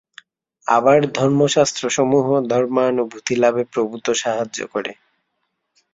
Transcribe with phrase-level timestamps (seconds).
[0.67, 4.91] আবার ধর্মশাস্ত্রসমূহ ধর্মানুভূতিলাভে প্রভূত সাহায্য করে।